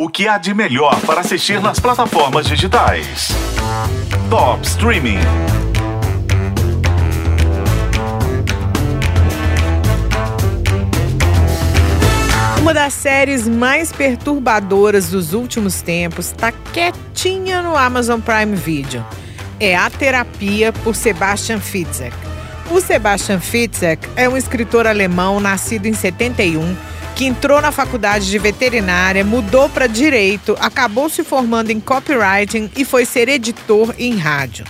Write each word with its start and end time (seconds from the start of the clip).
O 0.00 0.08
que 0.08 0.28
há 0.28 0.38
de 0.38 0.54
melhor 0.54 1.00
para 1.00 1.22
assistir 1.22 1.60
nas 1.60 1.80
plataformas 1.80 2.46
digitais? 2.46 3.30
Top 4.30 4.64
Streaming. 4.64 5.18
Uma 12.60 12.72
das 12.72 12.94
séries 12.94 13.48
mais 13.48 13.90
perturbadoras 13.90 15.10
dos 15.10 15.32
últimos 15.32 15.82
tempos 15.82 16.26
está 16.26 16.52
quietinha 16.52 17.60
no 17.60 17.76
Amazon 17.76 18.20
Prime 18.20 18.54
Video. 18.54 19.04
É 19.58 19.74
A 19.74 19.90
Terapia 19.90 20.72
por 20.72 20.94
Sebastian 20.94 21.58
Fitzek. 21.58 22.14
O 22.70 22.80
Sebastian 22.80 23.40
Fitzek 23.40 24.08
é 24.14 24.28
um 24.28 24.36
escritor 24.36 24.86
alemão 24.86 25.40
nascido 25.40 25.86
em 25.86 25.92
71 25.92 26.76
que 27.18 27.26
entrou 27.26 27.60
na 27.60 27.72
faculdade 27.72 28.30
de 28.30 28.38
veterinária, 28.38 29.24
mudou 29.24 29.68
para 29.68 29.88
direito, 29.88 30.56
acabou 30.60 31.10
se 31.10 31.24
formando 31.24 31.72
em 31.72 31.80
copywriting 31.80 32.70
e 32.76 32.84
foi 32.84 33.04
ser 33.04 33.28
editor 33.28 33.92
em 33.98 34.16
rádio. 34.16 34.64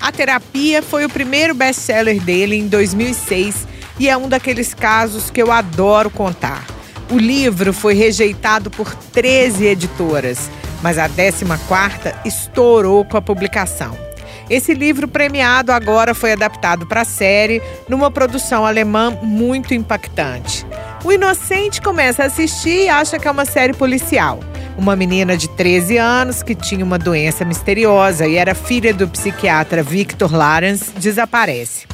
A 0.00 0.12
terapia 0.12 0.80
foi 0.80 1.04
o 1.04 1.08
primeiro 1.08 1.56
best-seller 1.56 2.20
dele 2.20 2.54
em 2.54 2.68
2006 2.68 3.66
e 3.98 4.08
é 4.08 4.16
um 4.16 4.28
daqueles 4.28 4.72
casos 4.72 5.28
que 5.28 5.42
eu 5.42 5.50
adoro 5.50 6.08
contar. 6.08 6.64
O 7.10 7.18
livro 7.18 7.72
foi 7.72 7.94
rejeitado 7.94 8.70
por 8.70 8.94
13 8.94 9.66
editoras, 9.66 10.48
mas 10.80 10.98
a 10.98 11.08
14ª 11.08 12.14
estourou 12.24 13.04
com 13.04 13.16
a 13.16 13.22
publicação. 13.22 14.07
Esse 14.50 14.72
livro 14.72 15.06
premiado 15.06 15.72
agora 15.72 16.14
foi 16.14 16.32
adaptado 16.32 16.86
para 16.86 17.02
a 17.02 17.04
série 17.04 17.62
numa 17.88 18.10
produção 18.10 18.64
alemã 18.64 19.10
muito 19.22 19.74
impactante. 19.74 20.66
O 21.04 21.12
inocente 21.12 21.80
começa 21.82 22.22
a 22.22 22.26
assistir 22.26 22.84
e 22.84 22.88
acha 22.88 23.18
que 23.18 23.28
é 23.28 23.30
uma 23.30 23.44
série 23.44 23.74
policial. 23.74 24.40
Uma 24.76 24.96
menina 24.96 25.36
de 25.36 25.48
13 25.48 25.96
anos 25.98 26.42
que 26.42 26.54
tinha 26.54 26.84
uma 26.84 26.98
doença 26.98 27.44
misteriosa 27.44 28.26
e 28.26 28.36
era 28.36 28.54
filha 28.54 28.94
do 28.94 29.08
psiquiatra 29.08 29.82
Victor 29.82 30.34
Lawrence 30.34 30.92
desaparece. 30.92 31.86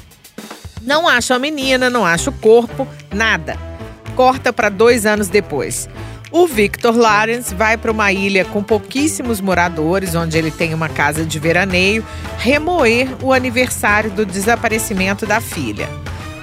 Não 0.83 1.09
acha 1.09 1.35
a 1.35 1.39
menina, 1.39 1.89
não 1.89 2.05
acha 2.05 2.31
o 2.31 2.33
corpo, 2.35 2.87
nada 3.13 3.75
corta 4.15 4.53
para 4.53 4.69
dois 4.69 5.05
anos 5.07 5.29
depois. 5.29 5.89
O 6.37 6.49
Victor 6.49 6.97
Lawrence 6.97 7.55
vai 7.55 7.77
para 7.77 7.93
uma 7.93 8.11
ilha 8.11 8.45
com 8.45 8.61
pouquíssimos 8.61 9.41
moradores, 9.41 10.17
onde 10.17 10.37
ele 10.37 10.51
tem 10.51 10.75
uma 10.75 10.89
casa 10.89 11.25
de 11.25 11.39
veraneio, 11.39 12.05
remoer 12.39 13.07
o 13.23 13.33
aniversário 13.33 14.11
do 14.11 14.27
desaparecimento 14.27 15.27
da 15.27 15.41
filha. 15.41 15.89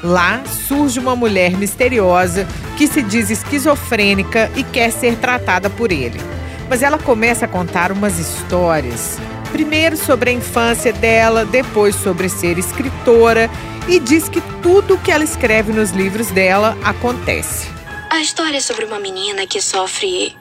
Lá 0.02 0.42
surge 0.45 0.97
uma 0.97 1.14
mulher 1.14 1.58
misteriosa 1.58 2.47
que 2.78 2.88
se 2.88 3.02
diz 3.02 3.30
esquizofrênica 3.30 4.50
e 4.56 4.64
quer 4.64 4.94
ser 4.94 5.17
tratada 5.17 5.69
por 5.69 5.92
ele. 5.92 6.22
Mas 6.69 6.81
ela 6.81 6.97
começa 6.97 7.44
a 7.44 7.50
contar 7.50 7.92
umas 7.92 8.17
histórias. 8.17 9.19
Primeiro 9.52 9.97
sobre 9.97 10.30
a 10.30 10.34
infância 10.34 10.94
dela, 10.94 11.44
depois 11.44 11.95
sobre 11.95 12.30
ser 12.30 12.58
escritora 12.58 13.50
e 13.89 14.00
diz 14.00 14.30
que 14.30 14.39
tudo 14.64 14.97
que 14.97 15.12
ela 15.12 15.25
escreve 15.25 15.73
nos 15.73 15.92
livros 15.92 16.28
dela 16.28 16.78
acontece. 16.81 17.81
A 18.12 18.20
história 18.20 18.58
é 18.58 18.59
sobre 18.59 18.84
uma 18.84 19.00
menina 19.00 19.48
que 19.48 19.62
sofre 19.62 20.36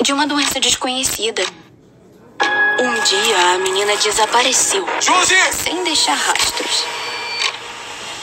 de 0.00 0.12
uma 0.12 0.28
doença 0.28 0.60
desconhecida. 0.60 1.42
Um 2.78 3.00
dia 3.02 3.52
a 3.52 3.58
menina 3.58 3.96
desapareceu. 3.96 4.86
Josie! 5.00 5.34
Sem 5.52 5.82
deixar 5.82 6.14
rastros. 6.14 6.84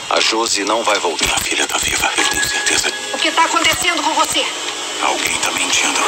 A 0.08 0.18
Josie 0.20 0.64
não 0.64 0.82
vai 0.82 0.98
voltar. 1.00 1.34
A 1.34 1.40
filha 1.40 1.66
tá 1.66 1.76
viva, 1.76 2.10
eu 2.16 2.24
tenho 2.30 2.48
certeza. 2.48 2.90
O 3.12 3.18
que 3.18 3.28
está 3.28 3.44
acontecendo 3.44 4.02
com 4.02 4.14
você? 4.14 4.42
Alguém 5.02 5.38
tá 5.40 5.50
mentindo. 5.52 6.00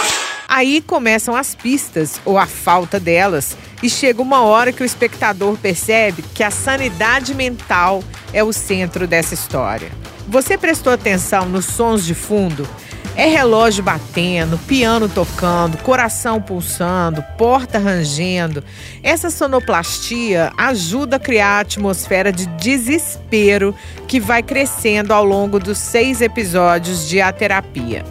Aí 0.48 0.80
começam 0.80 1.36
as 1.36 1.54
pistas, 1.54 2.18
ou 2.24 2.38
a 2.38 2.46
falta 2.46 2.98
delas, 2.98 3.58
e 3.82 3.90
chega 3.90 4.22
uma 4.22 4.40
hora 4.40 4.72
que 4.72 4.82
o 4.82 4.86
espectador 4.86 5.58
percebe 5.58 6.24
que 6.34 6.42
a 6.42 6.50
sanidade 6.50 7.34
mental 7.34 8.02
é 8.32 8.42
o 8.42 8.54
centro 8.54 9.06
dessa 9.06 9.34
história. 9.34 10.01
Você 10.28 10.56
prestou 10.56 10.92
atenção 10.92 11.46
nos 11.48 11.66
sons 11.66 12.04
de 12.04 12.14
fundo? 12.14 12.66
É 13.14 13.26
relógio 13.26 13.84
batendo, 13.84 14.56
piano 14.56 15.06
tocando, 15.06 15.76
coração 15.78 16.40
pulsando, 16.40 17.22
porta 17.36 17.78
rangendo. 17.78 18.64
Essa 19.02 19.28
sonoplastia 19.28 20.50
ajuda 20.56 21.16
a 21.16 21.20
criar 21.20 21.58
a 21.58 21.60
atmosfera 21.60 22.32
de 22.32 22.46
desespero 22.46 23.74
que 24.08 24.18
vai 24.18 24.42
crescendo 24.42 25.12
ao 25.12 25.24
longo 25.24 25.58
dos 25.58 25.76
seis 25.76 26.22
episódios 26.22 27.06
de 27.06 27.20
A 27.20 27.30
Terapia 27.30 28.02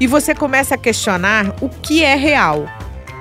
e 0.00 0.06
você 0.06 0.34
começa 0.34 0.74
a 0.74 0.78
questionar 0.78 1.54
o 1.60 1.68
que 1.68 2.02
é 2.02 2.14
real. 2.14 2.66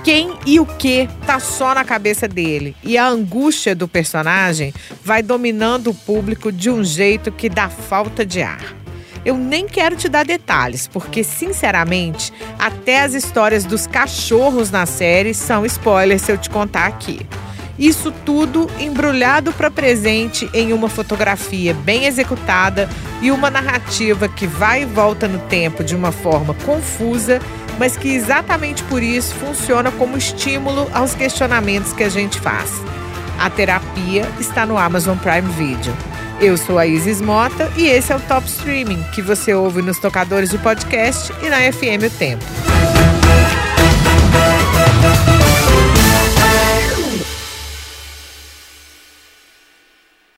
Quem 0.03 0.37
e 0.45 0.59
o 0.59 0.65
que 0.65 1.09
tá 1.25 1.39
só 1.39 1.73
na 1.75 1.83
cabeça 1.83 2.27
dele. 2.27 2.75
E 2.83 2.97
a 2.97 3.07
angústia 3.07 3.75
do 3.75 3.87
personagem 3.87 4.73
vai 5.03 5.21
dominando 5.21 5.89
o 5.89 5.93
público 5.93 6.51
de 6.51 6.69
um 6.69 6.83
jeito 6.83 7.31
que 7.31 7.49
dá 7.49 7.69
falta 7.69 8.25
de 8.25 8.41
ar. 8.41 8.75
Eu 9.25 9.35
nem 9.35 9.67
quero 9.67 9.97
te 9.97 10.07
dar 10.07 10.25
detalhes, 10.25 10.87
porque, 10.87 11.23
sinceramente, 11.23 12.31
até 12.57 13.01
as 13.01 13.13
histórias 13.13 13.65
dos 13.65 13.85
cachorros 13.85 14.71
na 14.71 14.85
série 14.85 15.33
são 15.33 15.65
spoilers 15.65 16.21
se 16.21 16.31
eu 16.31 16.37
te 16.37 16.49
contar 16.49 16.85
aqui. 16.87 17.27
Isso 17.77 18.11
tudo 18.25 18.69
embrulhado 18.77 19.53
para 19.53 19.71
presente 19.71 20.49
em 20.53 20.73
uma 20.73 20.89
fotografia 20.89 21.73
bem 21.73 22.05
executada 22.05 22.89
e 23.21 23.31
uma 23.31 23.49
narrativa 23.49 24.27
que 24.27 24.45
vai 24.45 24.81
e 24.81 24.85
volta 24.85 25.27
no 25.27 25.39
tempo 25.39 25.81
de 25.81 25.95
uma 25.95 26.11
forma 26.11 26.53
confusa, 26.65 27.39
mas 27.79 27.97
que 27.97 28.13
exatamente 28.13 28.83
por 28.83 29.01
isso 29.01 29.33
funciona 29.35 29.89
como 29.93 30.17
estímulo 30.17 30.87
aos 30.93 31.15
questionamentos 31.15 31.93
que 31.93 32.03
a 32.03 32.09
gente 32.09 32.39
faz. 32.39 32.69
A 33.39 33.49
terapia 33.49 34.29
está 34.39 34.65
no 34.65 34.77
Amazon 34.77 35.17
Prime 35.17 35.49
Video. 35.53 35.95
Eu 36.41 36.57
sou 36.57 36.77
a 36.77 36.85
Isis 36.85 37.21
Mota 37.21 37.71
e 37.75 37.87
esse 37.87 38.11
é 38.11 38.15
o 38.15 38.19
Top 38.19 38.45
Streaming, 38.47 39.01
que 39.15 39.21
você 39.21 39.53
ouve 39.53 39.81
nos 39.81 39.97
tocadores 39.97 40.49
de 40.49 40.57
podcast 40.57 41.33
e 41.41 41.49
na 41.49 41.59
FM 41.71 42.03
O 42.05 42.17
Tempo. 42.17 42.68